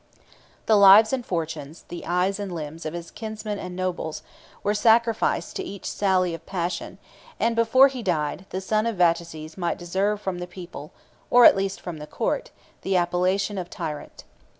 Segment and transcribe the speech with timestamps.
[0.65, 4.23] The lives and fortunes, the eyes and limbs, of his kinsmen and nobles,
[4.63, 6.97] were sacrificed to each sally of passion;
[7.39, 10.91] and before he died, the son of Vataces might deserve from the people,
[11.29, 12.49] or at least from the court,
[12.81, 14.23] the appellation of tyrant.